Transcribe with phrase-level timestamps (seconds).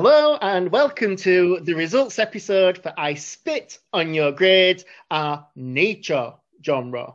[0.00, 6.34] Hello and welcome to the results episode for I Spit on Your Grade, our nature
[6.64, 7.14] genre.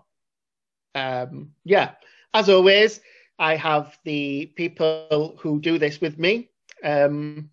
[0.93, 1.91] Um, yeah,
[2.33, 2.99] as always,
[3.39, 6.49] I have the people who do this with me.
[6.83, 7.51] Um,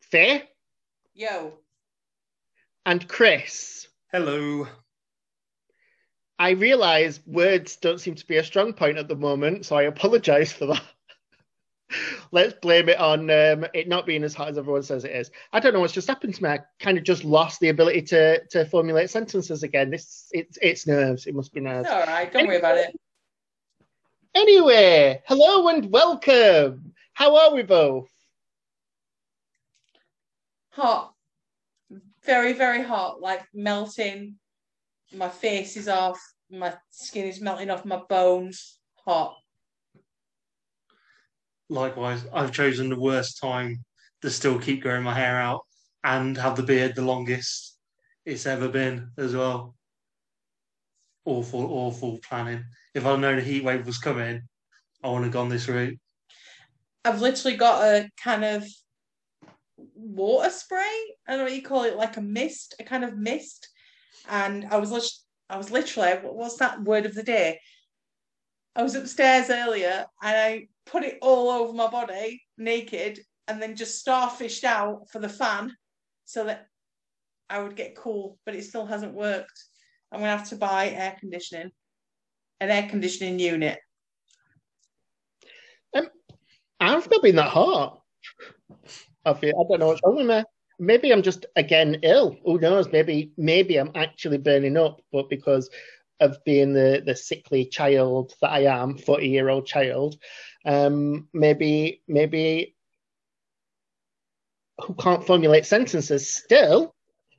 [0.00, 0.48] Faye
[1.12, 1.52] Yo.
[2.86, 3.88] and Chris.
[4.10, 4.66] Hello.
[6.38, 9.82] I realise words don't seem to be a strong point at the moment, so I
[9.82, 10.82] apologise for that.
[12.30, 15.30] Let's blame it on um, it not being as hot as everyone says it is.
[15.52, 16.50] I don't know what's just happened to me.
[16.50, 19.90] I kind of just lost the ability to to formulate sentences again.
[19.90, 21.26] This it's it's nerves.
[21.26, 21.86] It must be nerves.
[21.86, 22.32] It's all right.
[22.32, 22.98] Don't worry about it.
[24.34, 26.94] Anyway, hello and welcome.
[27.12, 28.08] How are we both?
[30.70, 31.12] Hot.
[32.24, 33.20] Very, very hot.
[33.20, 34.36] Like melting.
[35.14, 36.18] My face is off.
[36.50, 38.78] My skin is melting off my bones.
[39.04, 39.36] Hot.
[41.72, 43.82] Likewise, I've chosen the worst time
[44.20, 45.62] to still keep growing my hair out
[46.04, 47.78] and have the beard the longest
[48.26, 49.74] it's ever been as well.
[51.24, 52.62] Awful, awful planning.
[52.94, 54.42] If I'd known a heat wave was coming,
[55.02, 55.98] I wouldn't have gone this route.
[57.06, 58.66] I've literally got a kind of
[59.94, 61.16] water spray.
[61.26, 63.70] I don't know what you call it, like a mist, a kind of mist.
[64.28, 67.60] And I was I was literally, what's that word of the day?
[68.76, 73.76] I was upstairs earlier and I put it all over my body naked and then
[73.76, 75.74] just starfished out for the fan
[76.24, 76.66] so that
[77.50, 79.64] I would get cool, but it still hasn't worked.
[80.10, 81.70] I'm gonna have to buy air conditioning,
[82.60, 83.78] an air conditioning unit.
[85.94, 86.08] Um,
[86.80, 88.00] I've not been that hot.
[89.24, 90.42] I feel I don't know what's wrong with me.
[90.78, 92.36] Maybe I'm just again ill.
[92.44, 92.90] Who knows?
[92.90, 95.70] Maybe maybe I'm actually burning up, but because
[96.22, 100.16] of being the the sickly child that I am, forty year old child,
[100.64, 102.74] um, maybe maybe
[104.80, 106.94] who can't formulate sentences still.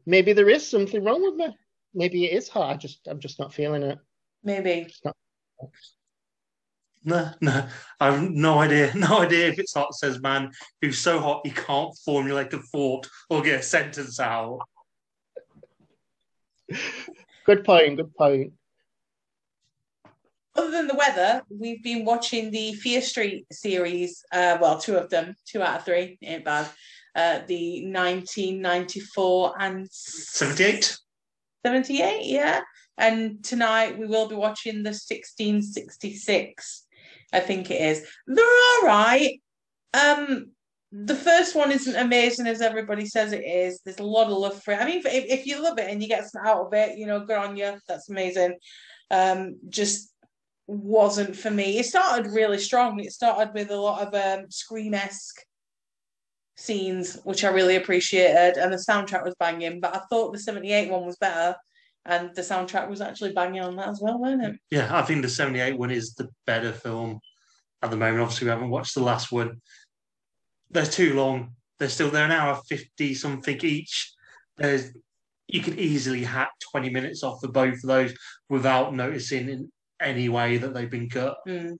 [0.05, 1.57] Maybe there is something wrong with me.
[1.93, 2.73] Maybe it is hot.
[2.73, 3.99] I just I'm just not feeling it.
[4.43, 4.93] Maybe.
[5.05, 5.15] Not.
[7.05, 7.67] No, no,
[7.99, 8.91] I've no idea.
[8.95, 10.51] No idea if it's hot, says man
[10.81, 14.59] who's so hot he can't formulate a thought or get a sentence out.
[17.45, 17.97] Good point.
[17.97, 18.53] Good point.
[20.55, 24.23] Other than the weather, we've been watching the Fear Street series.
[24.31, 26.69] Uh, well, two of them, two out of three, ain't bad.
[27.15, 30.97] Uh, the 1994 and 78?
[31.65, 32.61] 78, yeah.
[32.97, 36.85] And tonight we will be watching the 1666,
[37.31, 38.05] I think it is.
[38.27, 39.41] They're all right.
[39.93, 40.51] Um,
[40.91, 43.79] the first one isn't amazing as everybody says it is.
[43.83, 44.79] There's a lot of love for it.
[44.79, 47.07] I mean, if, if you love it and you get something out of it, you
[47.07, 47.73] know, good on you.
[47.87, 48.57] That's amazing.
[49.09, 50.12] Um, just
[50.67, 51.79] wasn't for me.
[51.79, 52.99] It started really strong.
[52.99, 55.41] It started with a lot of um, scream esque
[56.55, 59.79] scenes, which I really appreciated, and the soundtrack was banging.
[59.79, 61.55] But I thought the 78 one was better,
[62.05, 64.55] and the soundtrack was actually banging on that as well, wasn't it?
[64.71, 67.19] Yeah, I think the 78 one is the better film
[67.81, 68.21] at the moment.
[68.21, 69.61] Obviously, we haven't watched the last one.
[70.69, 71.55] They're too long.
[71.79, 74.13] They're still they're an hour 50 something each.
[74.57, 74.91] There's
[75.47, 78.13] you could easily hack 20 minutes off for both of those
[78.49, 79.71] without noticing in
[80.01, 81.37] any way that they've been cut.
[81.47, 81.77] Mm.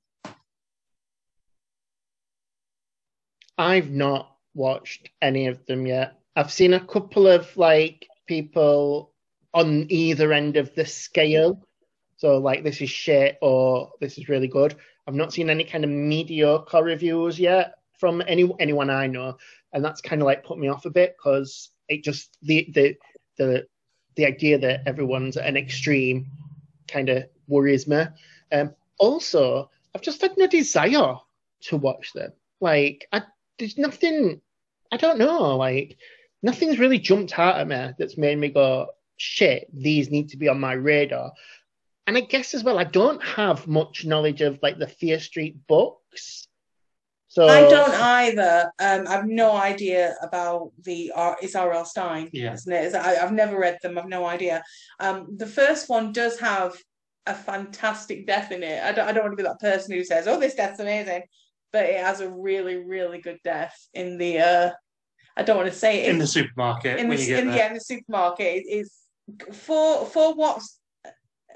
[3.57, 6.19] I've not watched any of them yet.
[6.35, 9.13] I've seen a couple of like people
[9.53, 11.66] on either end of the scale.
[12.18, 14.75] So like this is shit or this is really good.
[15.07, 19.38] I've not seen any kind of mediocre reviews yet from any anyone I know,
[19.74, 22.95] and that's kind of like put me off a bit because it just the the
[23.38, 23.68] the
[24.16, 26.27] the idea that everyone's at an extreme
[26.88, 28.04] kind of worries me.
[28.51, 31.16] Um, also, I've just had no desire
[31.62, 32.31] to watch them.
[32.62, 33.24] Like, I,
[33.60, 34.42] there's nothing.
[34.92, 35.57] I don't know.
[35.57, 35.98] Like,
[36.42, 38.88] nothing's really jumped out at me that's made me go,
[39.18, 41.31] "Shit, these need to be on my radar."
[42.06, 45.56] And I guess as well, I don't have much knowledge of like the Fear Street
[45.68, 46.48] books.
[47.30, 48.72] So I don't either.
[48.80, 51.36] Um, I've no idea about the R.
[51.42, 51.86] It's R.L.
[51.86, 52.54] Stine, Yeah.
[52.54, 52.84] isn't it?
[52.86, 53.98] Is I, I've never read them.
[53.98, 54.63] I've no idea.
[55.00, 56.75] Um, the first one does have
[57.25, 58.83] a fantastic death in it.
[58.83, 59.07] I don't.
[59.07, 61.23] I don't want to be that person who says, "Oh, this death's amazing,"
[61.71, 64.39] but it has a really, really good death in the.
[64.39, 64.71] Uh,
[65.35, 67.79] I don't want to say it In the supermarket in the, in, yeah, in the
[67.79, 68.93] supermarket is
[69.51, 70.79] for for what's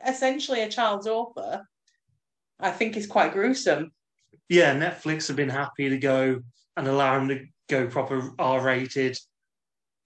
[0.06, 1.64] essentially a child's author.
[2.60, 3.92] I think is quite gruesome.
[4.50, 6.40] yeah, Netflix have been happy to go
[6.76, 9.18] and allow them to go proper R rated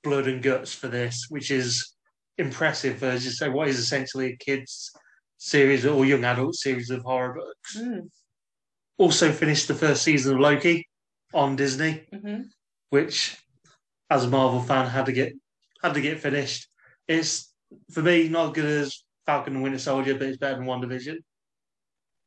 [0.03, 1.95] blood and guts for this, which is
[2.37, 4.91] impressive as you say, what is essentially a kids
[5.43, 7.77] series or young adult series of horror books.
[7.77, 8.09] Mm,
[8.99, 10.87] Also finished the first season of Loki
[11.33, 12.45] on Disney, mhm.
[12.91, 13.37] which
[14.11, 15.33] as a Marvel fan, had to get
[15.81, 16.67] had to get finished.
[17.07, 17.51] It's
[17.91, 21.17] for me not as good as Falcon and Winter Soldier, but it's better than WandaVision.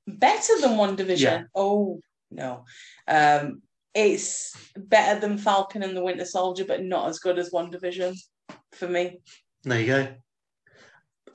[0.08, 1.20] Better than WandaVision.
[1.20, 1.43] Yeah.
[1.55, 2.00] Oh
[2.32, 2.64] no,
[3.06, 3.62] um,
[3.94, 8.17] it's better than Falcon and the Winter Soldier, but not as good as WandaVision
[8.72, 9.20] for me.
[9.62, 10.14] There you go.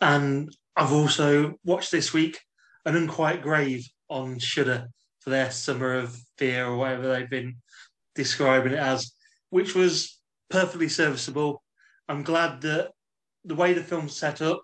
[0.01, 2.39] And I've also watched this week
[2.85, 4.87] An Unquiet Grave on Shudder
[5.19, 7.57] for their Summer of Fear or whatever they've been
[8.15, 9.11] describing it as,
[9.49, 11.61] which was perfectly serviceable.
[12.07, 12.91] I'm glad that
[13.43, 14.61] the way the film's set up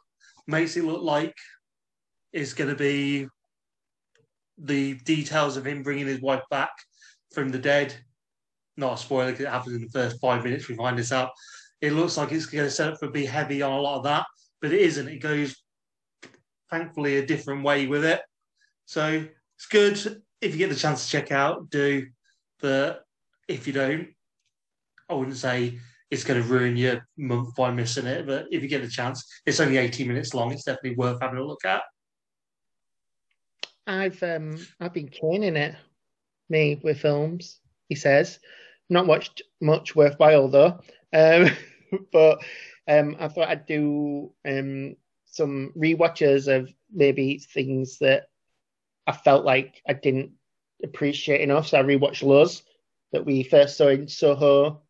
[0.48, 1.36] makes it look like
[2.32, 3.28] it's going to be
[4.58, 6.72] the details of him bringing his wife back
[7.34, 7.94] from the dead.
[8.78, 10.70] Not a spoiler because it happens in the first five minutes.
[10.70, 11.32] We find this out.
[11.82, 14.04] It looks like it's going to set up for be heavy on a lot of
[14.06, 14.26] that,
[14.62, 15.10] but it isn't.
[15.10, 15.58] It goes,
[16.70, 18.22] thankfully, a different way with it.
[18.86, 19.26] So
[19.56, 21.70] it's good if you get the chance to check out.
[21.70, 22.06] Do,
[22.62, 23.04] but
[23.48, 24.10] if you don't,
[25.10, 25.80] I wouldn't say
[26.12, 28.26] it's going to ruin your month by missing it.
[28.26, 30.52] But if you get the chance, it's only 18 minutes long.
[30.52, 31.84] It's definitely worth having a look at.
[33.88, 35.76] I've um I've been caning it,
[36.50, 37.60] me with films.
[37.88, 38.40] He says,
[38.90, 40.80] not watched much worthwhile though,
[41.14, 41.50] um,
[42.12, 42.40] but
[42.88, 44.96] um I thought I'd do um
[45.36, 48.30] some rewatches of maybe things that
[49.06, 50.32] I felt like I didn't
[50.82, 51.68] appreciate enough.
[51.68, 52.64] So I rewatched Luz
[53.12, 54.82] that we first saw in Soho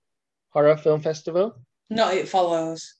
[0.49, 1.57] Horror Film Festival.
[1.89, 2.93] Not It Follows.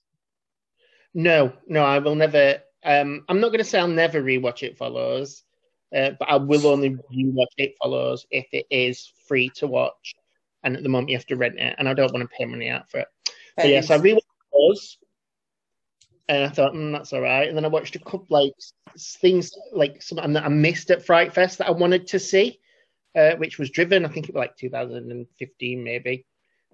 [1.14, 2.56] No, no, I will never.
[2.84, 5.44] Um, I'm not going to say I'll never rewatch It Follows,
[5.94, 10.14] uh, but I will only rewatch It Follows if it is free to watch.
[10.64, 12.44] And at the moment, you have to rent it, and I don't want to pay
[12.44, 13.08] money out for it.
[13.56, 14.18] But yes, I rewatched
[14.52, 14.98] those,
[16.28, 17.48] and I thought, mm, that's all right.
[17.48, 18.52] And then I watched a couple like
[18.98, 22.60] things like something that I missed at Fright Fest that I wanted to see,
[23.16, 24.04] uh, which was Driven.
[24.04, 26.26] I think it was like 2015, maybe.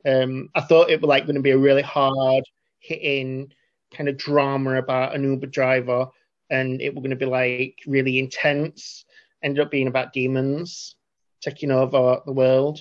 [0.07, 2.45] Um, I thought it was like going to be a really hard
[2.81, 3.53] hitting
[3.95, 6.07] kind of drama about an Uber driver,
[6.51, 9.05] and it was going to be like really intense.
[9.43, 10.97] Ended up being about demons
[11.43, 12.81] taking over the world,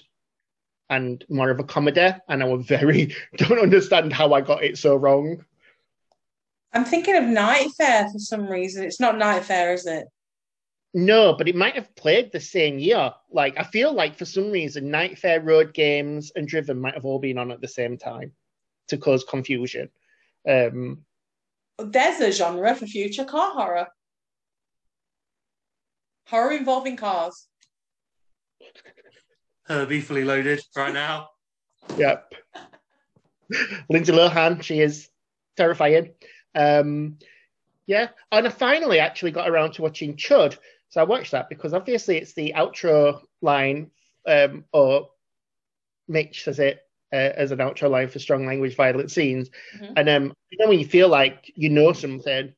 [0.89, 2.11] and more of a comedy.
[2.29, 5.43] And I was very don't understand how I got it so wrong.
[6.73, 8.83] I'm thinking of Night Fare for some reason.
[8.83, 10.07] It's not Night Fare, is it?
[10.93, 13.11] No, but it might have played the same year.
[13.31, 17.05] Like I feel like for some reason, Night Fare, Road Games, and Driven might have
[17.05, 18.33] all been on at the same time
[18.89, 19.89] to cause confusion.
[20.47, 21.05] Um,
[21.77, 23.87] There's a genre for future car horror.
[26.27, 27.47] Horror involving cars.
[29.65, 31.29] Herbie fully loaded right now.
[31.97, 32.33] Yep.
[33.89, 35.09] Lindsay Lohan, she is
[35.55, 36.11] terrifying.
[36.55, 37.17] Um,
[37.87, 40.57] yeah, and I finally actually got around to watching Chud.
[40.89, 43.91] So I watched that because obviously it's the outro line,
[44.27, 45.09] um, or
[46.07, 49.49] Mitch says it uh, as an outro line for strong language, violent scenes.
[49.77, 49.93] Mhm.
[49.95, 52.53] And um, you know when you feel like you know something,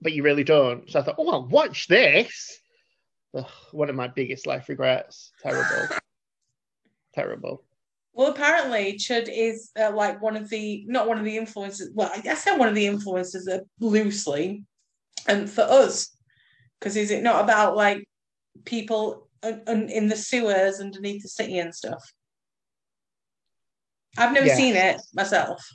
[0.00, 0.90] but you really don't.
[0.90, 2.60] So I thought, oh, I'll watch this.
[3.34, 5.32] Ugh, one of my biggest life regrets.
[5.42, 5.96] Terrible.
[7.14, 7.62] Terrible.
[8.20, 11.90] Well, apparently, Chud is uh, like one of the not one of the influences.
[11.94, 14.62] Well, I say one of the influences uh, loosely,
[15.26, 16.14] and for us,
[16.78, 18.04] because is it not about like
[18.66, 22.02] people un- un- in the sewers underneath the city and stuff?
[24.18, 24.56] I've never Yes.
[24.58, 25.66] seen it myself.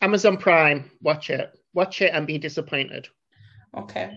[0.00, 1.56] Amazon Prime, watch it.
[1.74, 3.06] Watch it and be disappointed.
[3.78, 4.16] Okay.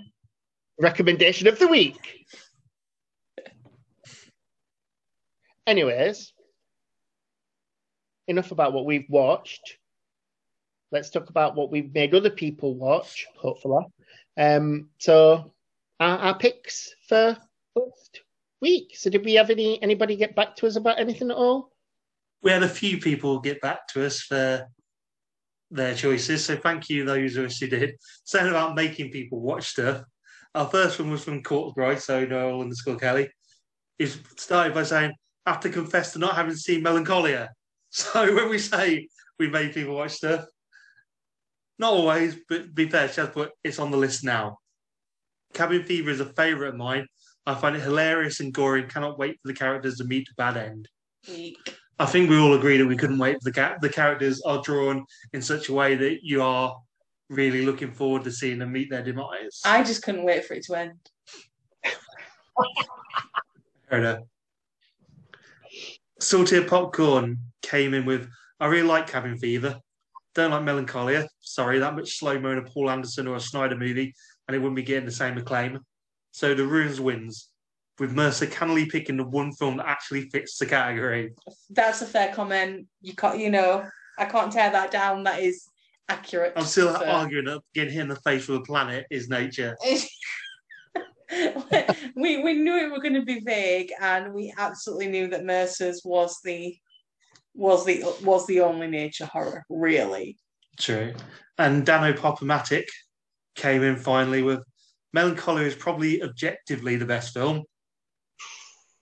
[0.79, 2.25] Recommendation of the week.
[5.67, 6.33] Anyways,
[8.27, 9.77] enough about what we've watched.
[10.91, 13.85] Let's talk about what we've made other people watch, hopefully.
[14.37, 15.53] Um, so
[15.99, 17.37] our, our picks for
[17.73, 18.21] first
[18.61, 18.95] week.
[18.95, 21.71] So did we have any anybody get back to us about anything at all?
[22.41, 24.67] We had a few people get back to us for
[25.71, 27.95] their choices, so thank you those of us who did.
[28.25, 30.03] Saying about making people watch stuff.
[30.53, 33.29] Our first one was from Courtbride, so Noel underscore Kelly.
[33.97, 35.13] He started by saying,
[35.61, 37.49] to confess to not having seen Melancholia.
[37.95, 39.07] So when we say
[39.37, 40.45] we made people watch stuff,
[41.77, 44.57] not always, but be fair, she has put it's on the list now.
[45.53, 47.05] Cabin Fever is a favourite of mine.
[47.45, 50.33] I find it hilarious and gory and cannot wait for the characters to meet a
[50.35, 50.89] bad end.
[51.99, 54.63] I think we all agree that we couldn't wait for the ca- the characters are
[54.63, 56.75] drawn in such a way that you are
[57.29, 59.61] really looking forward to seeing them meet their demise.
[59.65, 60.99] I just couldn't wait for it to end.
[63.87, 64.23] Fair enough.
[66.23, 69.77] Salted popcorn came in with I really like Cabin Fever.
[70.33, 71.27] Don't like Melancholia.
[71.41, 74.15] Sorry, that much slow mo in a Paul Anderson or a Snyder movie,
[74.47, 75.79] and it wouldn't be getting the same acclaim.
[76.31, 77.49] So the Ruins wins
[77.99, 81.33] with Mercer cannily picking the one film that actually fits the category.
[81.69, 82.87] That's a fair comment.
[83.01, 83.85] You can't, you know,
[84.17, 85.23] I can't tear that down.
[85.25, 85.67] That is
[86.07, 86.53] accurate.
[86.55, 87.09] I'm still Fair.
[87.09, 89.75] arguing that getting hit in the face with a planet is nature.
[92.15, 96.01] we we knew it were going to be vague, and we absolutely knew that Mercer's
[96.03, 96.75] was the
[97.53, 100.37] was the was the only nature horror, really.
[100.79, 101.13] True.
[101.57, 102.87] And Dano Popomatic
[103.55, 104.61] came in finally with
[105.13, 107.63] Melancholy is probably objectively the best film.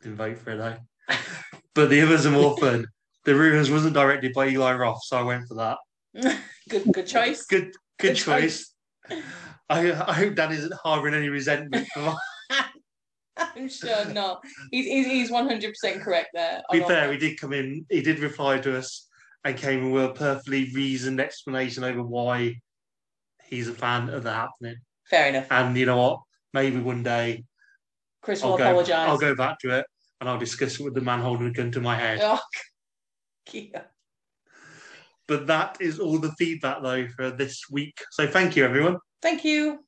[0.01, 1.15] Didn't vote for it though.
[1.75, 2.85] but the others are more fun.
[3.23, 5.77] The Ruins wasn't directed by Eli Roth, so I went for that.
[6.69, 7.45] Good good choice.
[7.45, 8.73] Good good, Good choice.
[9.71, 11.87] I, I hope Dan isn't harbouring any resentment.
[13.37, 14.43] I'm sure not.
[14.71, 16.61] He's he's he's one hundred percent correct there.
[16.71, 17.13] be fair, that.
[17.13, 19.07] he did come in, he did reply to us
[19.43, 22.55] and came in with a perfectly reasoned explanation over why
[23.45, 24.77] he's a fan of the happening.
[25.09, 25.47] Fair enough.
[25.49, 26.19] And you know what?
[26.53, 27.45] Maybe one day
[28.21, 28.95] Chris will I'll go, apologise.
[28.95, 29.85] I'll go back to it
[30.19, 32.19] and I'll discuss it with the man holding a gun to my head.
[32.21, 32.39] Oh,
[33.51, 33.83] yeah.
[35.31, 38.03] But that is all the feedback though for this week.
[38.11, 38.97] So thank you everyone.
[39.21, 39.79] Thank you.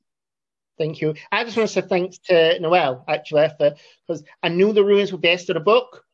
[0.78, 1.16] Thank you.
[1.34, 3.76] I just want to say thanks to Noel, actually for
[4.08, 6.06] because I knew the ruins were based on a book,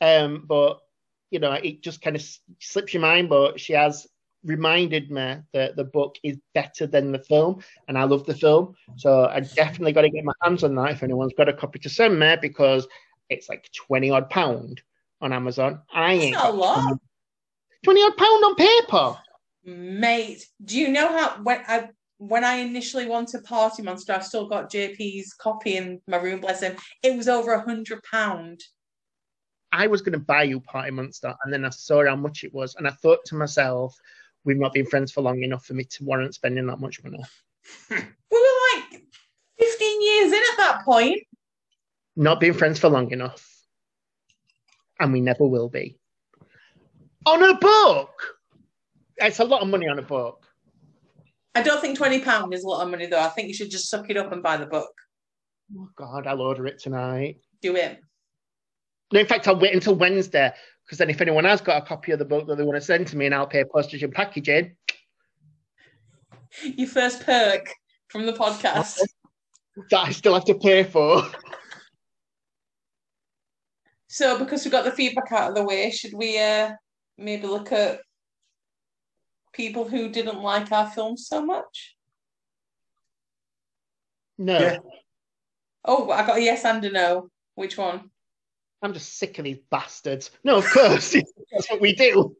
[0.00, 0.78] um, but
[1.32, 2.24] you know it just kind of
[2.60, 3.28] slips your mind.
[3.28, 4.06] But she has
[4.44, 8.76] reminded me that the book is better than the film, and I love the film,
[8.94, 10.92] so I definitely got to get my hands on that.
[10.92, 12.86] If anyone's got a copy to send me, because
[13.30, 14.80] it's like twenty odd pound
[15.20, 15.80] on Amazon.
[15.92, 16.98] I That's ain't not a lot.
[17.84, 19.18] Twenty odd pound on paper.
[19.64, 24.48] Mate, do you know how when I when I initially wanted Party Monster, I still
[24.48, 26.76] got JP's copy in my room, bless him.
[27.02, 28.62] It was over a hundred pound.
[29.72, 32.54] I was going to buy you Party Monster, and then I saw how much it
[32.54, 33.94] was, and I thought to myself,
[34.44, 37.22] we've not been friends for long enough for me to warrant spending that much money.
[37.90, 39.02] We were like
[39.58, 41.20] 15 years in at that point.
[42.14, 43.44] Not being friends for long enough,
[45.00, 45.98] and we never will be.
[47.26, 48.38] On a book,
[49.16, 50.46] it's a lot of money on a book.
[51.56, 53.20] I don't think twenty pound is a lot of money though.
[53.20, 54.92] I think you should just suck it up and buy the book.
[55.76, 57.38] Oh God, I'll order it tonight.
[57.62, 57.98] Do it.
[59.12, 60.52] No, in fact, I'll wait until Wednesday
[60.84, 62.80] because then if anyone has got a copy of the book that they want to
[62.80, 64.76] send to me, and I'll pay postage and packaging.
[66.62, 67.68] Your first perk
[68.08, 69.00] from the podcast.
[69.90, 71.22] That I still have to pay for.
[74.06, 76.70] So because we got the feedback out of the way, should we uh
[77.18, 78.00] maybe look at
[79.52, 81.96] people who didn't like our film so much?
[84.38, 84.78] No, Yeah.
[85.84, 87.30] Oh, I got a yes and a no.
[87.54, 88.10] Which one?
[88.82, 90.30] I'm just sick of these bastards.
[90.44, 91.12] No, of course,
[91.52, 92.36] that's what we do.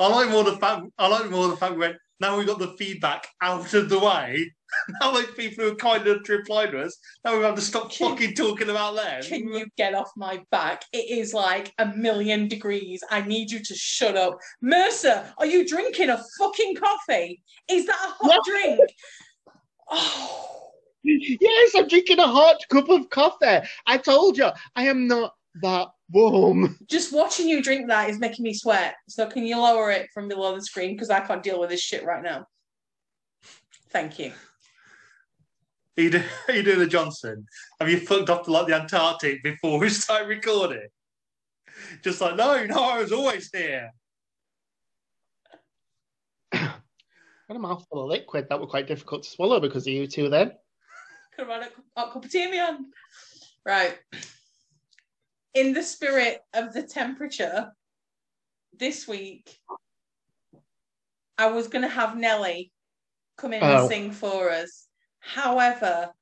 [0.00, 2.58] I like more the fact I like more the fact we went, now we've got
[2.58, 4.50] the feedback out of the way.
[5.00, 7.60] now like people who are kind enough to reply to us, now we have to
[7.60, 9.22] stop Can- fucking talking about them.
[9.22, 10.84] Can you get off my back?
[10.92, 13.02] It is like a million degrees.
[13.10, 14.36] I need you to shut up.
[14.60, 17.42] Mercer, are you drinking a fucking coffee?
[17.70, 18.62] Is that a hot Yes.
[18.62, 18.80] drink?
[19.90, 20.50] Oh.
[21.06, 23.66] Yes, I'm drinking a hot cup of coffee.
[23.86, 26.78] I told you, I am not that warm.
[26.88, 28.96] Just watching you drink that is making me sweat.
[29.08, 30.94] So can you lower it from below the screen?
[30.94, 32.46] Because I can't deal with this shit right now.
[33.90, 34.32] Thank you.
[35.96, 37.46] Are you, do, are you doing the Johnson?
[37.80, 40.88] Have you fucked off to like the Antarctic before we start recording?
[42.02, 43.90] Just like, no, no, I was always here.
[46.52, 46.80] Got
[47.48, 50.52] a mouthful of liquid that were quite difficult to swallow because of you two then.
[51.36, 52.86] Could have had a hot cup of tea, man.
[53.66, 53.98] Right.
[55.54, 57.72] In the spirit of the temperature,
[58.76, 59.56] this week,
[61.38, 62.72] I was going to have Nelly
[63.36, 63.82] come in Oh.
[63.82, 64.88] and sing for us.
[65.20, 66.12] However,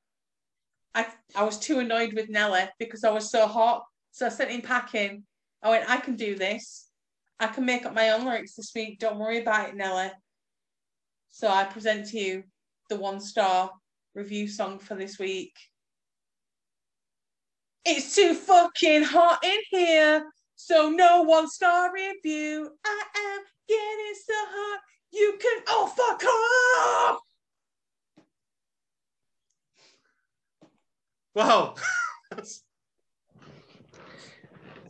[0.94, 3.84] I, I was too annoyed with Nelly because I was so hot.
[4.10, 5.24] So I sent him packing.
[5.62, 6.90] I went, I can do this.
[7.40, 8.98] I can make up my own lyrics this week.
[8.98, 10.10] Don't worry about it, Nelly.
[11.30, 12.44] So I present to you
[12.90, 13.70] the one star
[14.14, 15.54] review song for this week.
[17.84, 22.70] It's too fucking hot in here, so no one star review.
[22.84, 24.80] I am getting so hot,
[25.12, 27.20] you can oh fuck off.
[31.34, 31.74] Wow.
[32.38, 32.62] It's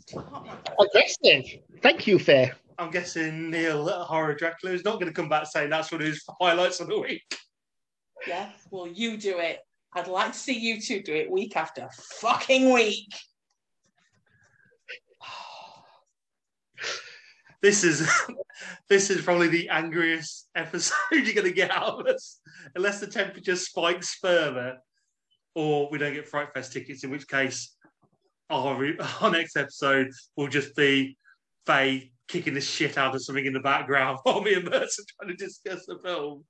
[0.07, 0.71] too hot.
[0.79, 1.45] Aggressive.
[1.83, 2.57] Thank you, Fair.
[2.79, 6.01] I'm guessing Neil at Horror Dracula is not going to come back saying that's one
[6.01, 7.23] of his highlights of the week.
[8.27, 9.61] Yeah, well, you do it.
[9.95, 11.89] I'd like to see you two do it week after
[12.21, 13.09] fucking week.
[17.61, 18.11] This is
[18.89, 22.41] this is probably the angriest episode you're going to get out of us,
[22.75, 24.79] unless the temperature spikes further.
[25.55, 27.77] or we don't get Fright Fest tickets, in which case
[28.51, 28.85] our,
[29.21, 31.17] our next episode will just be
[31.65, 35.37] Faye kicking the shit out of something in the background while me and Mercer trying
[35.37, 36.45] to discuss the film.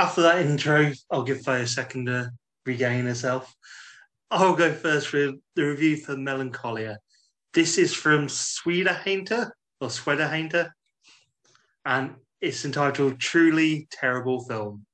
[0.00, 2.30] After that intro, I'll give Faye a second to
[2.64, 3.54] regain herself.
[4.30, 7.00] I'll go first with the review for Melancholia.
[7.52, 10.70] This is from Swederhainter or Swederhainter,
[11.84, 14.86] and it's entitled Truly Terrible Film.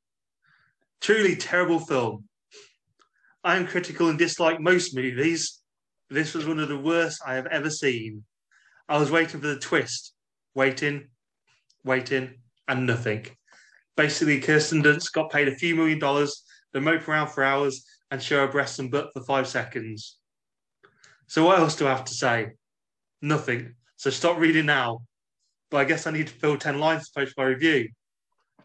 [1.00, 2.24] Truly terrible film.
[3.44, 5.62] I am critical and dislike most movies.
[6.10, 8.24] This was one of the worst I have ever seen.
[8.88, 10.14] I was waiting for the twist,
[10.56, 11.10] waiting,
[11.84, 13.26] waiting, and nothing.
[13.96, 16.42] Basically, Kirsten Dunst got paid a few million dollars
[16.74, 20.18] to mope around for hours and show her breasts and butt for five seconds.
[21.26, 22.52] So what else do I have to say?
[23.22, 23.74] Nothing.
[23.96, 25.00] So stop reading now.
[25.70, 27.88] But I guess I need to fill 10 lines to post my review.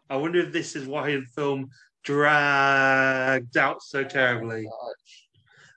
[0.09, 1.69] I wonder if this is why the film
[2.03, 4.67] dragged out so terribly.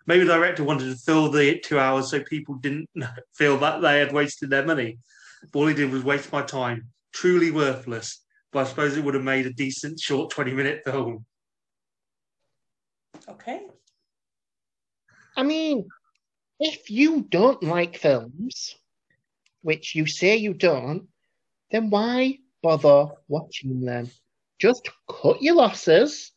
[0.06, 2.90] Maybe the director wanted to fill the two hours so people didn't
[3.34, 4.98] feel that they had wasted their money.
[5.52, 6.88] But all he did was waste my time.
[7.12, 8.23] Truly worthless.
[8.54, 11.26] But I suppose it would have made a decent short 20 minute film.
[13.28, 13.62] Okay.
[15.36, 15.88] I mean,
[16.60, 18.76] if you don't like films,
[19.62, 21.08] which you say you don't,
[21.72, 24.08] then why bother watching them?
[24.60, 26.30] Just cut your losses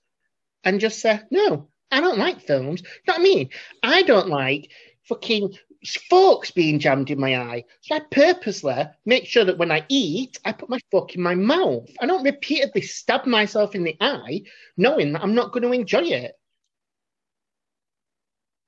[0.64, 2.82] and just say, no, I don't like films.
[2.82, 3.50] You know what I mean?
[3.84, 4.72] I don't like
[5.08, 5.54] fucking
[5.96, 7.63] forks being jammed in my eye.
[7.82, 11.35] So I purposely make sure that when I eat, I put my fork in my
[11.35, 11.90] mouth.
[12.01, 14.42] I don't repeatedly stab myself in the eye
[14.75, 16.33] knowing that I'm not going to enjoy it.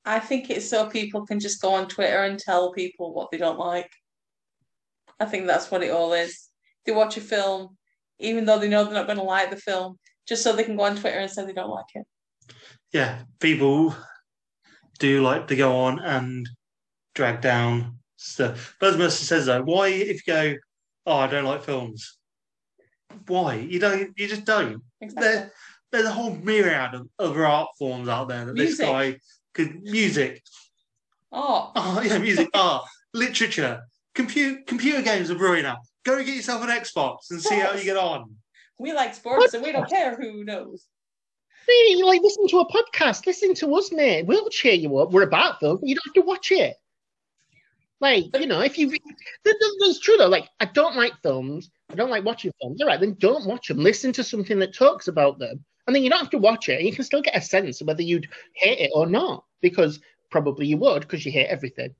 [0.05, 3.37] I think it's so people can just go on Twitter and tell people what they
[3.37, 3.91] don't like.
[5.19, 6.47] I think that's what it all is.
[6.85, 7.77] They watch a film,
[8.19, 10.77] even though they know they're not going to like the film, just so they can
[10.77, 12.05] go on Twitter and say they don't like it.
[12.93, 13.95] Yeah, people
[14.99, 16.49] do like to go on and
[17.19, 18.77] drag down stuff.
[18.79, 20.55] But as Mercer says though, why if you go,
[21.05, 22.17] oh, I don't like films,
[23.27, 24.17] why you don't?
[24.17, 24.81] You just don't.
[25.01, 25.27] Exactly.
[25.27, 25.51] There,
[25.91, 28.77] there's a whole myriad of other art forms out there that Music.
[28.77, 29.17] this guy
[29.53, 30.41] could music.
[31.31, 33.81] Oh, Oh yeah, music, art, literature,
[34.15, 35.79] computer computer games are brilliant now.
[36.05, 38.33] Go and get yourself an Xbox and see how you get on.
[38.77, 40.85] we like sports and we don't care who knows.
[41.65, 44.25] See, like listen to a podcast, listen to us, mate.
[44.25, 45.11] We'll cheer you up.
[45.11, 46.77] We're about films, but you don't have to watch it.
[48.01, 48.99] Like, you know, if you that-
[49.43, 50.27] that- that's true though.
[50.27, 52.81] Like, I don't like films, I don't like watching films.
[52.81, 53.79] All right, then don't watch them.
[53.79, 55.65] Listen to something that talks about them.
[55.87, 57.81] And then you don't have to watch it, and you can still get a sense
[57.81, 59.43] of whether you'd hate it or not.
[59.61, 61.95] Because probably you would, because you hate everything.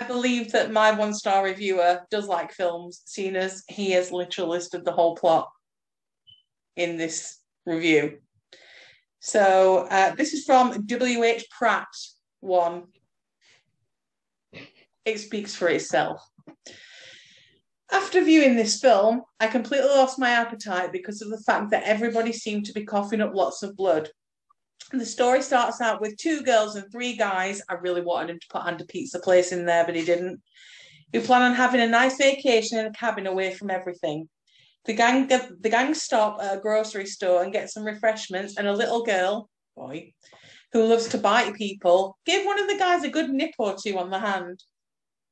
[0.00, 4.50] I believe that my one star reviewer does like films, seeing as he has literally
[4.50, 5.50] listed the whole plot
[6.76, 8.18] in this review.
[9.20, 11.46] So uh, this is from W.H.
[11.50, 11.88] Pratt
[12.40, 12.84] one.
[15.08, 16.22] It speaks for itself.
[17.90, 22.30] After viewing this film, I completely lost my appetite because of the fact that everybody
[22.30, 24.10] seemed to be coughing up lots of blood.
[24.92, 27.62] The story starts out with two girls and three guys.
[27.70, 30.42] I really wanted him to put Andy Pizza Place in there, but he didn't.
[31.14, 34.28] Who plan on having a nice vacation in a cabin away from everything.
[34.84, 38.76] The gang the gang stop at a grocery store and get some refreshments, and a
[38.76, 40.12] little girl, boy,
[40.72, 43.98] who loves to bite people, give one of the guys a good nip or two
[43.98, 44.62] on the hand.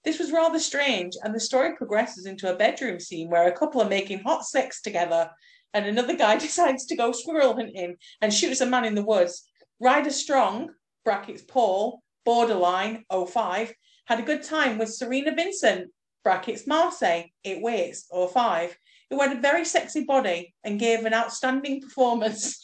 [0.06, 3.82] This was rather strange, and the story progresses into a bedroom scene where a couple
[3.82, 5.28] are making hot sex together,
[5.74, 9.50] and another guy decides to go squirrel hunting and shoots a man in the woods.
[9.80, 10.70] Ryder Strong,
[11.04, 15.90] brackets Paul, borderline 05, had a good time with Cerina Vincent,
[16.22, 18.78] brackets Marcy, it waits 05,
[19.10, 22.60] who had a very sexy body and gave an outstanding performance.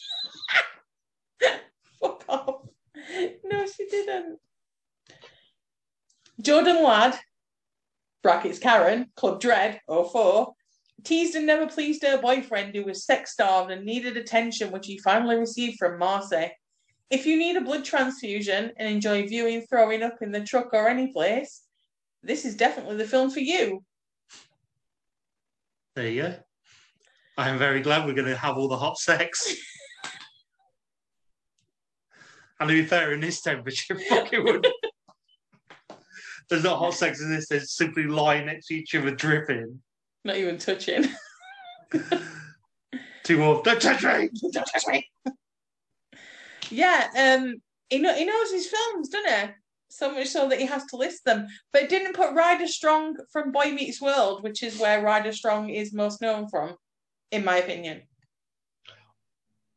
[1.99, 2.67] Fuck off.
[3.43, 4.39] No, she didn't.
[6.41, 7.19] Jordan Ladd,
[8.23, 10.53] brackets Karen, Club Dread, 04,
[11.03, 14.97] teased and never pleased her boyfriend who was sex starved and needed attention, which he
[14.99, 16.51] finally received from Marcy.
[17.09, 20.87] If you need a blood transfusion and enjoy viewing throwing up in the truck or
[20.87, 21.61] any place,
[22.23, 23.83] this is definitely the film for you.
[25.95, 26.35] There you go.
[27.37, 29.53] I am very glad we're going to have all the hot sex.
[32.59, 34.67] and to be fair, in this temperature, fucking would.
[36.49, 37.47] There's not hot sex in this.
[37.47, 39.79] There's simply lying next to each other, dripping.
[40.23, 41.09] Not even touching.
[43.23, 43.61] Two more.
[43.63, 44.29] Don't touch me.
[44.51, 45.09] Don't touch me.
[46.69, 49.53] Yeah, um, he, know, he knows his films, doesn't he?
[49.89, 51.47] So much so that he has to list them.
[51.71, 55.69] But it didn't put Ryder Strong from Boy Meets World, which is where Ryder Strong
[55.69, 56.75] is most known from,
[57.31, 58.01] in my opinion.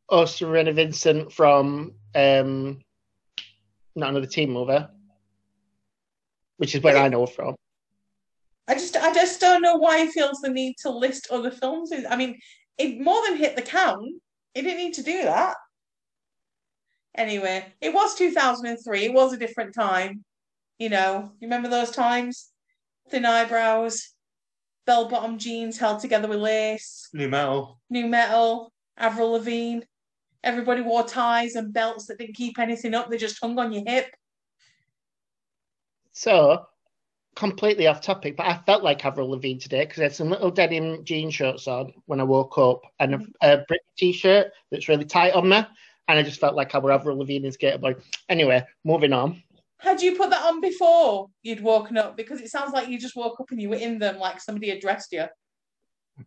[0.08, 2.80] Oh Cerina Vincent from um,
[3.94, 4.86] Not Another Teen Movie,
[6.56, 7.54] which is where I know from.
[8.68, 11.92] I just I just don't know why he feels the need to list other films.
[12.08, 12.38] I mean,
[12.78, 14.04] it more than hit the count.
[14.54, 15.56] He didn't need to do that.
[17.14, 19.04] Anyway, it was 2003.
[19.04, 20.24] It was a different time.
[20.78, 22.50] You know, you remember those times?
[23.08, 24.10] Thin eyebrows,
[24.84, 27.80] bell bottom jeans held together with lace, new metal.
[27.88, 29.82] new metal, Avril Lavigne.
[30.42, 33.10] Everybody wore ties and belts that didn't keep anything up.
[33.10, 34.06] They just hung on your hip.
[36.18, 36.64] So,
[37.34, 40.50] completely off topic, but I felt like Avril Lavigne today because I had some little
[40.50, 45.04] denim jean shorts on when I woke up and a, a Brit t-shirt that's really
[45.04, 45.58] tight on me,
[46.08, 47.96] and I just felt like I were Avril Lavigne in Skater Boy.
[48.30, 49.42] Anyway, moving on.
[49.76, 52.16] Had you put that on before you'd woken up?
[52.16, 54.70] Because it sounds like you just woke up and you were in them like somebody
[54.70, 55.26] had dressed you.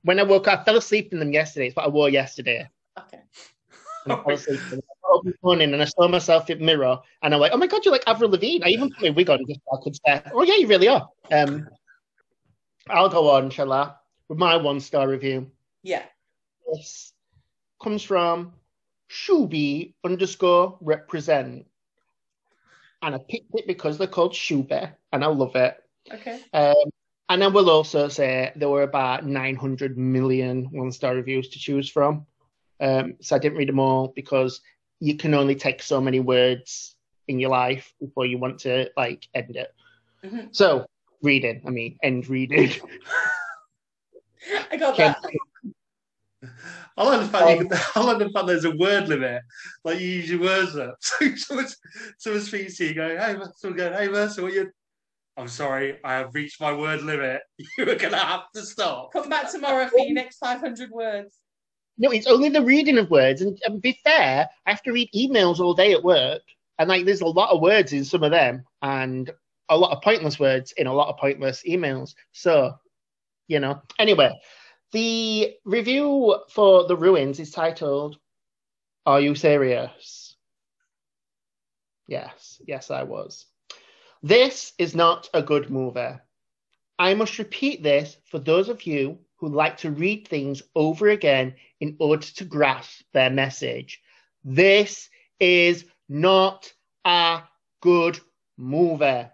[0.04, 1.66] When I woke up, I fell asleep in them yesterday.
[1.66, 2.70] It's what I wore yesterday.
[2.96, 3.22] Okay.
[5.10, 5.18] And I fell asleep in them.
[5.18, 7.52] I woke up this morning and I saw myself in the mirror and I'm like,
[7.54, 8.64] oh my God, you're like Avril Lavigne.
[8.66, 10.88] I even put my wig on just so I could say, oh yeah, you really
[10.88, 11.10] are.
[11.32, 11.68] Um,
[12.90, 13.94] I'll go on, shall I,
[14.28, 15.52] with my one star review.
[15.84, 16.04] Yeah.
[16.72, 17.14] This
[17.82, 18.54] comes from
[19.10, 21.66] Shubi underscore represent.
[23.02, 25.82] And I picked it because they're called Shubi and I love it.
[26.12, 26.40] Okay.
[26.54, 26.92] Um,
[27.30, 31.90] and I will also say there were about 900 million one star reviews to choose
[31.90, 32.26] from.
[32.82, 34.62] Um, so I didn't read them all because
[35.00, 36.96] you can only take so many words
[37.28, 39.74] in your life before you want to like end it.
[40.24, 40.56] Mhm.
[40.56, 40.86] So
[41.22, 42.72] reading, I mean, end reading.
[44.72, 45.18] I got that.
[46.98, 49.42] I like the fact, you, I like the fact there's a word limit.
[49.84, 50.98] Like you use your words up.
[51.20, 51.68] So someone,
[52.18, 54.72] someone speaks to you, you go, hey, someone go, hey, Mercer, what you?
[55.38, 57.42] I'm sorry, I have reached my word limit.
[57.78, 59.14] You are gonna have to stop.
[59.14, 61.38] Come back tomorrow for your next 500 words.
[62.00, 63.42] No, it's only the reading of words.
[63.42, 66.42] And, and be fair, I have to read emails all day at work.
[66.80, 69.30] And like there's a lot of words in some of them and
[69.68, 72.16] a lot of pointless words in a lot of pointless emails.
[72.32, 72.74] So,
[73.50, 73.82] you know.
[74.00, 74.32] Anyway,
[74.94, 78.18] the review for The Ruins is titled
[79.06, 80.38] Are You Serious?
[82.08, 83.46] Yes, yes, I was.
[84.24, 86.18] This is not a good movie.
[86.98, 91.56] I must repeat this for those of you who like to read things over again
[91.80, 94.02] in order to grasp their message.
[94.44, 96.72] This is not
[97.06, 97.42] a
[97.82, 98.20] good
[98.58, 99.26] movie.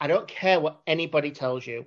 [0.00, 1.86] I don't care what anybody tells you.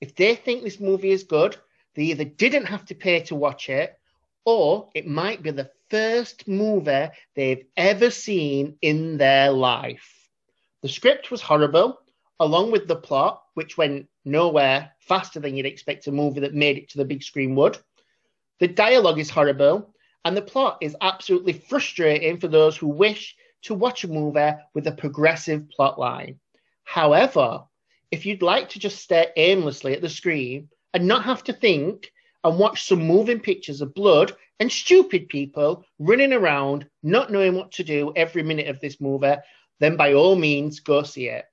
[0.00, 1.56] If they think this movie is good,
[1.94, 3.98] they either didn't have to pay to watch it,
[4.44, 10.28] or it might be the first movie they've ever seen in their life.
[10.82, 12.00] The script was horrible,
[12.38, 16.78] along with the plot, which went nowhere faster than you'd expect a movie that made
[16.78, 17.78] it to the big screen would.
[18.58, 23.74] The dialogue is horrible, and the plot is absolutely frustrating for those who wish to
[23.74, 26.38] watch a movie with a progressive plot line.
[26.84, 27.64] However,
[28.10, 32.12] if you'd like to just stare aimlessly at the screen and not have to think
[32.44, 37.72] and watch some moving pictures of blood and stupid people running around, not knowing what
[37.72, 39.34] to do every minute of this movie,
[39.80, 41.44] then by all means go see it.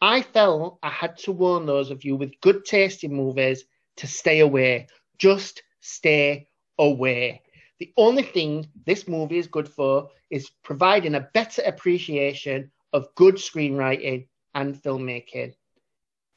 [0.00, 3.64] I felt I had to warn those of you with good taste in movies
[3.96, 4.86] to stay away.
[5.18, 7.42] Just stay away.
[7.80, 13.36] The only thing this movie is good for is providing a better appreciation of good
[13.36, 15.54] screenwriting and filmmaking.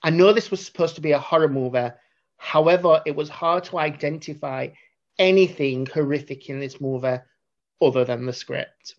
[0.03, 1.89] I know this was supposed to be a horror movie.
[2.37, 4.69] However, it was hard to identify
[5.19, 7.19] anything horrific in this movie
[7.79, 8.95] other than the script.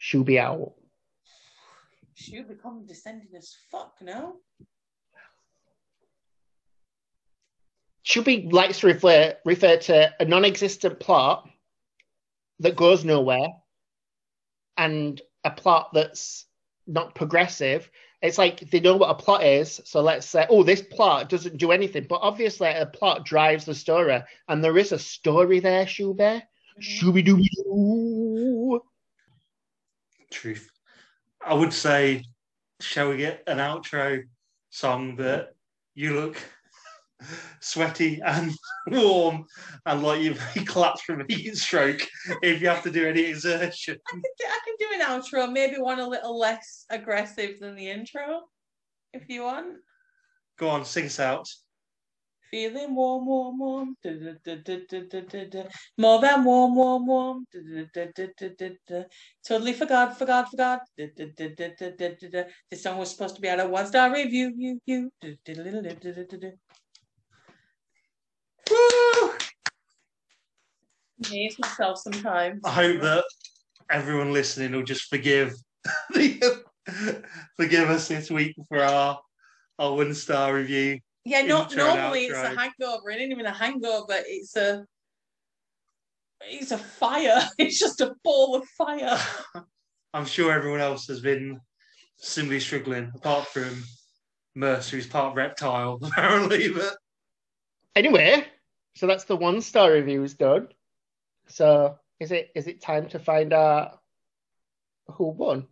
[0.00, 0.76] Shubi Owl.
[2.14, 4.36] She'll become descending as fuck, no?
[8.04, 11.48] Shubi likes to refer, refer to a non existent plot
[12.60, 13.48] that goes nowhere
[14.76, 16.46] and a plot that's
[16.86, 17.90] not progressive.
[18.22, 19.80] It's like they know what a plot is.
[19.84, 22.06] So let's say, oh, this plot doesn't do anything.
[22.08, 24.22] But obviously, a plot drives the story.
[24.48, 26.16] And there is a story there, Shubi.
[26.18, 26.80] Mm-hmm.
[26.80, 28.80] Shooby dooby doo.
[30.30, 30.70] Truth.
[31.46, 32.24] I would say,
[32.80, 34.22] shall we get an outro
[34.70, 35.54] song that
[35.94, 36.36] you look
[37.60, 38.52] sweaty and
[38.90, 39.44] warm
[39.86, 42.00] and like you've collapsed from a heat stroke
[42.42, 43.98] if you have to do any exertion?
[44.06, 47.76] I can, do, I can do an outro, maybe one a little less aggressive than
[47.76, 48.42] the intro,
[49.12, 49.76] if you want.
[50.58, 51.48] Go on, sing us out.
[52.54, 53.96] Feeling warm, warm, warm.
[55.98, 57.44] More than warm, warm, warm.
[59.44, 60.82] Totally forgot, forgot, forgot.
[60.96, 64.52] This song was supposed to be at a one star review.
[64.56, 65.10] You, you.
[68.70, 69.32] Woo!
[71.26, 72.60] amaze myself sometimes.
[72.64, 73.24] I hope that
[73.90, 75.54] everyone listening will just forgive
[77.56, 79.18] forgive us this week for our
[79.80, 81.00] our one star review.
[81.24, 82.56] Yeah, not normally it's a outro.
[82.56, 83.10] hangover.
[83.10, 84.06] It ain't even a hangover.
[84.10, 84.84] It's a
[86.42, 87.48] it's a fire.
[87.58, 89.18] It's just a ball of fire.
[90.14, 91.60] I'm sure everyone else has been
[92.18, 93.82] similarly struggling, apart from
[94.54, 96.68] Mercer, who's part reptile, apparently.
[96.68, 96.96] But
[97.96, 98.46] Anyway,
[98.94, 100.68] so that's the one star reviews done.
[101.46, 104.00] So is it is it time to find out
[105.08, 105.66] who won?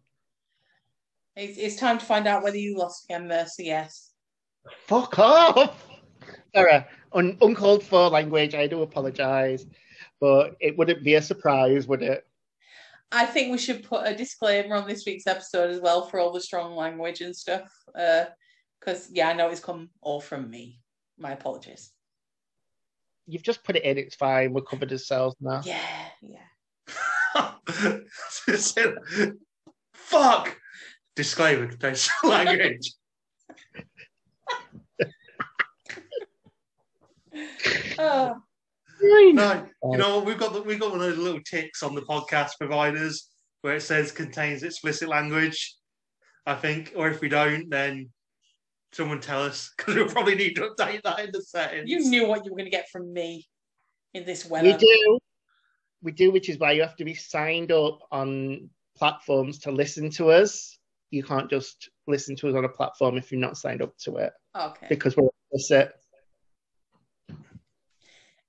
[1.37, 3.65] It's, it's time to find out whether you lost again, Mercy.
[3.65, 4.12] Yes.
[4.87, 5.89] Fuck off!
[6.55, 8.55] Sorry, un- uncalled for language.
[8.55, 9.65] I do apologise,
[10.21, 12.27] but it wouldn't be a surprise, would it?
[13.11, 16.33] I think we should put a disclaimer on this week's episode as well for all
[16.33, 17.71] the strong language and stuff.
[17.95, 18.25] Uh,
[18.81, 20.81] because yeah, I know it's come all from me.
[21.19, 21.93] My apologies.
[23.27, 23.99] You've just put it in.
[23.99, 24.53] It's fine.
[24.53, 25.61] We're covered ourselves now.
[25.65, 25.79] Yeah,
[26.23, 26.39] yeah.
[29.95, 30.57] fuck.
[31.15, 32.93] Disclaimer: contains language.
[37.99, 38.37] Oh,
[39.01, 42.03] No, you know we've got the, we've got one of those little ticks on the
[42.03, 43.29] podcast providers
[43.63, 45.77] where it says contains explicit language.
[46.47, 48.11] I think, or if we don't, then
[48.93, 51.89] someone tell us because we'll probably need to update that in the settings.
[51.89, 53.47] you knew what you were going to get from me
[54.15, 55.19] in this We do.
[56.03, 60.11] We do, which is why you have to be signed up on platforms to listen
[60.11, 60.77] to us.
[61.11, 64.17] You can't just listen to us on a platform if you're not signed up to
[64.17, 64.87] it Okay.
[64.89, 65.95] because we're explicit.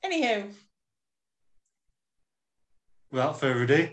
[0.06, 0.52] Anywho,
[3.14, 3.90] Without further ado,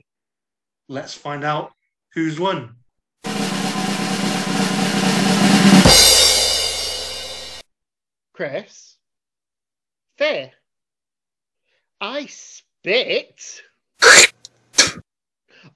[0.88, 1.72] let's find out
[2.14, 2.74] who's won.
[8.32, 8.96] Chris,
[10.16, 10.52] fair.
[12.00, 13.62] I spit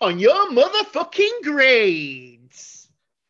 [0.01, 2.89] on your motherfucking grades.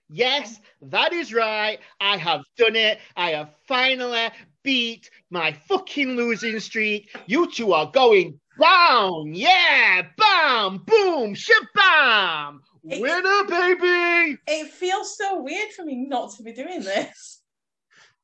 [0.09, 1.81] Yes, that is right.
[2.01, 2.99] I have done it.
[3.17, 4.29] I have finally
[4.65, 7.15] beat my fucking losing streak.
[7.27, 9.33] You two are going down.
[9.35, 12.59] Yeah, bam, boom, shabam.
[12.87, 14.39] It- Winner, baby.
[14.47, 17.41] it feels so weird for me not to be doing this.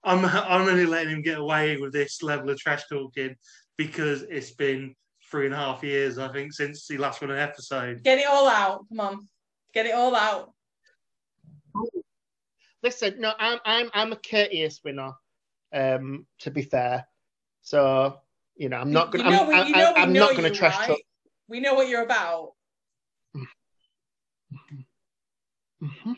[0.03, 3.37] I'm I'm only letting him get away with this level of trash talking
[3.77, 4.95] because it's been
[5.31, 8.03] three and a half years, I think, since he last won an episode.
[8.03, 8.87] Get it all out.
[8.89, 9.29] Come on.
[9.73, 10.53] Get it all out.
[12.83, 15.13] Listen, no, I'm I'm I'm a courteous winner.
[15.73, 17.07] Um, to be fair,
[17.63, 18.19] so
[18.57, 19.31] you know, I'm not You gonna.
[19.31, 20.89] know I'm, I'm, know I'm know not gonna you, trash right?
[20.89, 21.01] talk.
[21.49, 22.53] We know what you're about.
[25.83, 26.17] Mhm.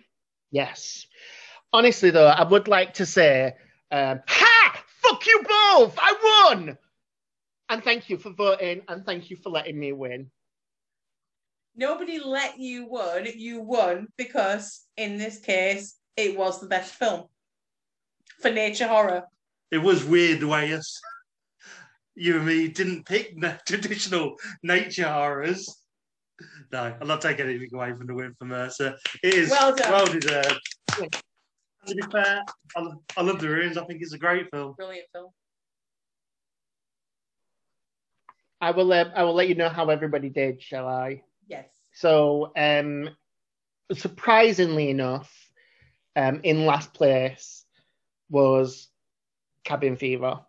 [0.51, 1.07] Yes.
[1.73, 3.53] Honestly, though, I would like to say,
[3.91, 4.85] um, ha!
[5.03, 5.99] Fuck you both!
[5.99, 6.77] I won!
[7.69, 10.31] And thank you for voting, and thank you for letting me win.
[11.75, 13.27] Nobody let you win.
[13.35, 17.29] You won because, in this case, it was the best film
[18.41, 19.25] for nature horror.
[19.73, 21.01] It was weird the way us,
[22.15, 25.67] you and me didn't pick na- traditional nature horrors.
[26.71, 28.95] No, I'm not taking anything away from the win for Mercer.
[29.23, 29.91] It is Well done.
[29.91, 30.61] well deserved.
[31.87, 32.43] To be fair,
[32.77, 33.77] I, I love The Ruins.
[33.79, 34.75] I think it's a great film.
[34.77, 35.31] Brilliant film.
[38.61, 38.93] I will.
[38.93, 40.63] Um, I will let you know how everybody did.
[40.63, 41.23] Shall I?
[41.49, 41.69] Yes.
[41.95, 43.09] So, um,
[43.93, 45.33] surprisingly enough,
[46.15, 47.65] um, in last place
[48.31, 48.89] was
[49.65, 50.41] Cabin Fever.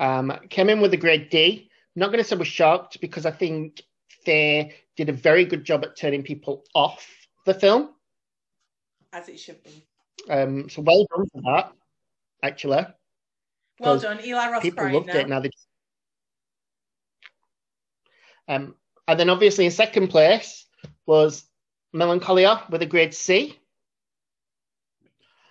[0.00, 1.70] Um, came in with a grade D.
[1.94, 3.82] I'm not going to say we're shocked because I think
[4.26, 7.06] they did a very good job at turning people off
[7.46, 7.90] the film.
[9.12, 9.86] As it should be.
[10.28, 11.72] Um, so well done for that,
[12.42, 12.86] actually.
[13.78, 14.24] Well done.
[14.24, 15.16] Eli Roth People loved now.
[15.16, 15.28] it.
[15.28, 15.50] Now they.
[18.48, 18.74] Um,
[19.06, 20.66] and then obviously in second place
[21.06, 21.44] was
[21.92, 23.58] Melancholia with a grade C.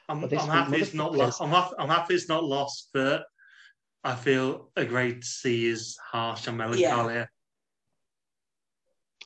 [0.09, 1.41] I'm, I'm happy it's not lost.
[1.41, 3.25] I'm happy, I'm happy it's not lost, but
[4.03, 7.29] I feel a grade C is harsh on Melancholia.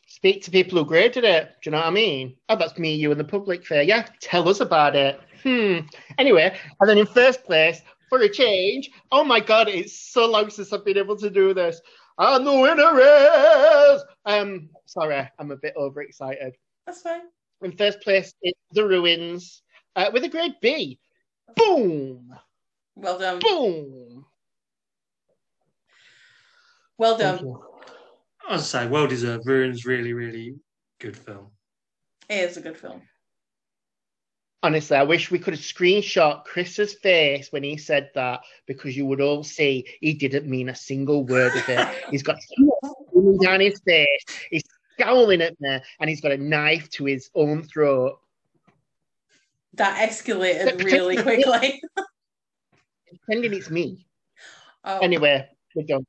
[0.07, 1.55] Speak to people who graded it.
[1.61, 2.35] Do you know what I mean?
[2.49, 3.83] Oh, that's me, you, and the public fair.
[3.83, 5.19] Yeah, tell us about it.
[5.43, 5.79] Hmm.
[6.17, 10.49] Anyway, and then in first place, for a change, oh my god, it's so long
[10.49, 11.81] since I've been able to do this.
[12.17, 14.03] And the winner is.
[14.25, 16.55] Um, sorry, I'm a bit overexcited.
[16.85, 17.21] That's fine.
[17.61, 19.61] In first place, it's The Ruins
[19.97, 20.99] uh, with a grade B.
[21.55, 22.33] Boom!
[22.95, 23.39] Well done.
[23.39, 24.25] Boom!
[26.97, 27.39] Well done.
[27.39, 27.63] you.
[28.49, 29.45] As I say, well deserved.
[29.45, 30.55] Ruins really, really
[30.99, 31.47] good film.
[32.29, 33.01] It is a good film.
[34.63, 39.05] Honestly, I wish we could have screenshot Chris's face when he said that because you
[39.05, 41.87] would all see he didn't mean a single word of it.
[42.11, 42.37] He's got
[43.13, 44.23] coming down his face.
[44.49, 48.19] He's scowling at me, and he's got a knife to his own throat.
[49.77, 51.81] That escalated really quickly.
[53.25, 54.05] Pretending it's me.
[54.83, 56.05] Oh, Anyway, we're done.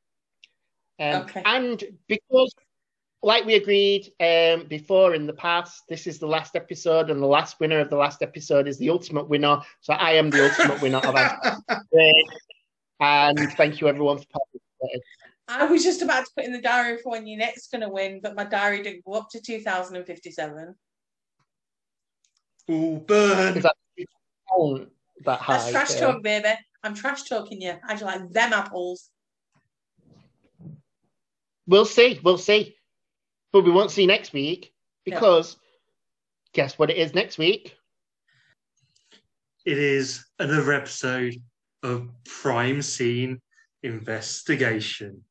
[1.00, 1.42] Um, Okay.
[1.44, 2.52] And because,
[3.22, 7.26] like we agreed um, before in the past, this is the last episode, and the
[7.26, 9.60] last winner of the last episode is the ultimate winner.
[9.80, 11.58] So I am the ultimate winner of our
[13.00, 15.02] And thank you everyone for participating.
[15.46, 17.88] I was just about to put in the diary for when you're next going to
[17.88, 20.74] win, but my diary didn't go up to 2057.
[22.70, 23.56] Ooh, burn.
[23.56, 23.76] Is that
[25.24, 25.58] that high?
[25.58, 26.00] That's trash yeah.
[26.00, 26.48] talk, baby.
[26.82, 27.74] I'm trash talking you.
[27.86, 29.10] I just like them apples.
[31.66, 32.20] We'll see.
[32.22, 32.76] We'll see.
[33.52, 34.72] But we won't see next week
[35.04, 35.56] because
[36.52, 37.76] guess what it is next week?
[39.64, 41.34] It is another episode
[41.82, 43.40] of Prime Scene
[43.82, 45.24] Investigation.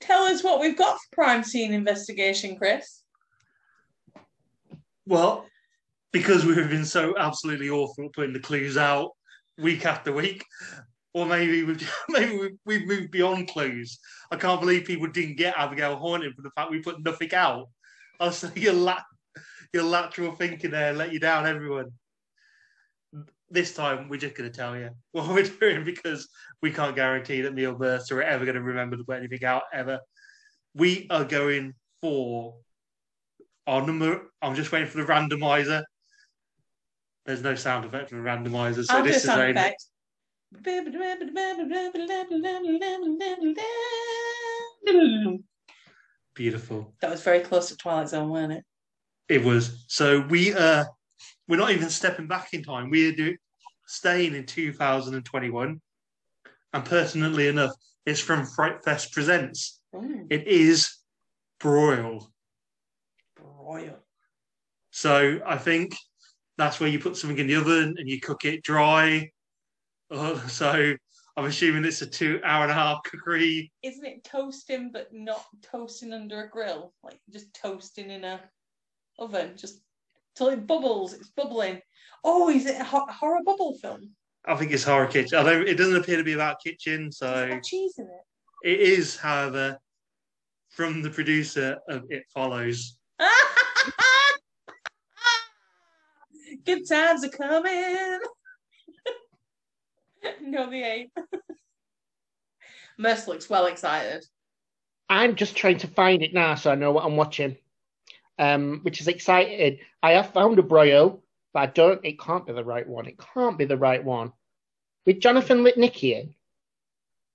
[0.00, 3.02] Tell us what we've got for Prime scene investigation, Chris.
[5.06, 5.46] Well,
[6.12, 9.10] because we've been so absolutely awful at putting the clues out
[9.58, 10.44] week after week,
[11.14, 13.98] or maybe we've maybe we've, moved beyond clues.
[14.30, 17.68] I can't believe people didn't get Abigail Hornet for the fact we put nothing out.
[18.18, 19.02] I like, your la-
[19.72, 21.90] your lateral thinking there let you down, everyone.
[23.52, 26.28] This time we're just going to tell you what we're doing because
[26.62, 29.44] we can't guarantee that me or Bertha are ever going to remember to put anything
[29.44, 30.00] out ever.
[30.74, 32.54] We are going for
[33.66, 34.22] our number.
[34.40, 35.82] I'm just waiting for the randomizer.
[37.26, 39.84] There's no sound effect from randomizer, so I'll do a this is sound effect.
[46.34, 46.94] beautiful.
[47.00, 48.64] That was very close to Twilight Zone, wasn't it?
[49.28, 49.84] It was.
[49.88, 50.84] So we uh
[51.48, 52.90] we're not even stepping back in time.
[52.90, 53.36] We're do,
[53.86, 55.80] staying in 2021.
[56.72, 57.72] And pertinently enough,
[58.06, 59.80] it's from Fright Fest Presents.
[59.94, 60.96] Mm, It is
[61.58, 62.30] Broil.
[63.36, 63.98] broil.
[64.92, 65.96] So I think
[66.58, 69.30] that's where you put something in the oven and you cook it dry.
[70.10, 70.94] Uh, so
[71.36, 73.72] I'm assuming it's a two hour and a half cookery.
[73.82, 76.92] Isn't it toasting, but not toasting under a grill?
[77.02, 78.40] Like just toasting in a
[79.18, 79.80] oven, just
[80.34, 81.14] till it bubbles.
[81.14, 81.80] It's bubbling.
[82.24, 84.10] Oh, is it a ho- horror bubble film?
[84.46, 85.38] I think it's horror kitchen.
[85.38, 85.68] I don't.
[85.68, 87.12] It doesn't appear to be about kitchen.
[87.12, 88.70] So cheese in it?
[88.70, 89.78] it is, however,
[90.70, 92.96] from the producer of It Follows.
[96.64, 98.20] Good times are coming.
[100.42, 101.12] no, they ain't.
[102.98, 104.24] Merce looks well excited.
[105.08, 107.56] I'm just trying to find it now so I know what I'm watching.
[108.38, 109.78] Um, which is exciting.
[110.02, 112.04] I have found a broil, but I don't.
[112.04, 113.06] It can't be the right one.
[113.06, 114.32] It can't be the right one.
[115.04, 116.34] With Jonathan Lipnicki in.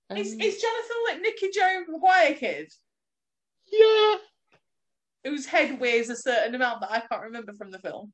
[0.08, 2.72] Um, Is, is Jonathan like Nicky Jerry Maguire kid,
[3.72, 4.14] yeah.
[5.24, 8.12] whose head weighs a certain amount that I can't remember from the film?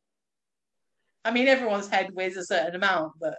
[1.24, 3.38] I mean, everyone's head weighs a certain amount, but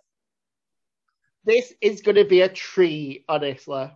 [1.46, 3.92] This is going to be a treat, honestly.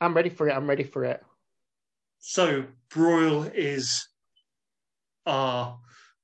[0.00, 0.52] I'm ready for it.
[0.52, 1.22] I'm ready for it.
[2.18, 4.06] So broil is
[5.26, 5.78] our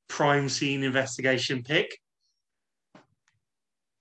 [0.08, 1.96] prime scene investigation pick.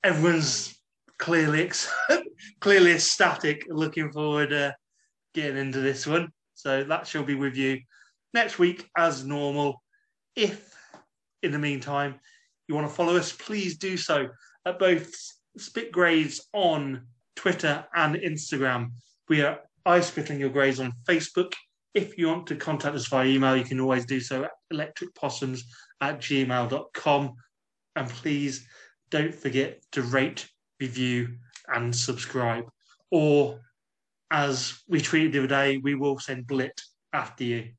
[0.03, 0.75] Everyone's
[1.17, 1.91] clearly ex-
[2.59, 4.75] clearly ecstatic, looking forward to
[5.33, 6.29] getting into this one.
[6.53, 7.79] So that shall be with you
[8.33, 9.81] next week as normal.
[10.35, 10.70] If
[11.43, 12.19] in the meantime
[12.67, 14.29] you want to follow us, please do so
[14.65, 15.13] at both
[15.57, 18.91] Spit Grades on Twitter and Instagram.
[19.27, 21.53] We are I Spitting Your Grades on Facebook.
[21.93, 25.61] If you want to contact us via email, you can always do so at electricpossums
[25.99, 27.33] at gmail.com.
[27.95, 28.65] And please
[29.09, 30.47] don't forget to rate,
[30.79, 31.35] review,
[31.67, 32.65] and subscribe.
[33.09, 33.59] Or,
[34.31, 36.79] as we tweeted the other day, we will send Blit
[37.11, 37.71] after you.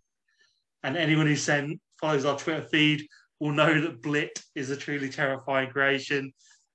[0.83, 3.07] And anyone who send, follows our Twitter feed
[3.43, 6.33] will know that Blit is a truly terrifying creation.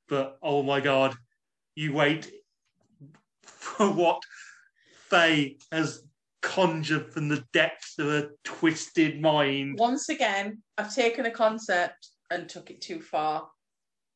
[0.09, 1.15] But oh my god,
[1.76, 2.30] you wait
[3.41, 4.22] for what
[5.09, 6.03] Faye has
[6.41, 9.80] conjured from the depths of a twisted mind.
[9.80, 13.47] once again, I've taken a concept and took it too far.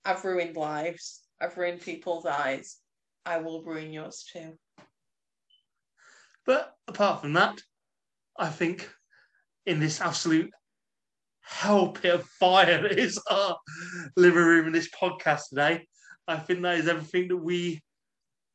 [0.04, 1.22] I've ruined lives.
[1.40, 2.80] I've ruined people's eyes.
[3.26, 4.58] I will ruin yours too.
[6.46, 7.62] But apart from that,
[8.38, 8.90] I think
[9.66, 10.52] in this absolute
[11.42, 13.58] hell pit of fire that is our
[14.16, 15.86] living room in this podcast today,
[16.28, 17.82] I think that is everything that we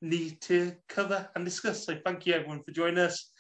[0.01, 1.85] need to cover and discuss.
[1.85, 3.31] So thank you everyone for joining us.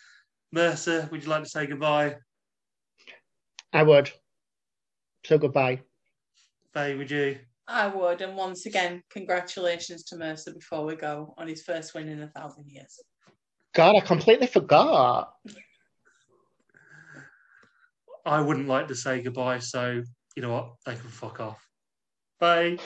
[0.53, 2.17] Mercer, would you like to say goodbye?
[3.73, 4.11] I would.
[5.25, 5.81] So goodbye.
[6.73, 7.39] Faye, would you?
[7.69, 8.21] I would.
[8.21, 12.29] And once again, congratulations to Mercer before we go on his first win in a
[12.29, 13.01] thousand years.
[13.75, 15.33] God, I completely forgot.
[18.27, 20.03] I wouldn't like to say goodbye, so
[20.35, 20.73] you know what?
[20.85, 21.65] They can fuck off.
[22.41, 22.79] Bye.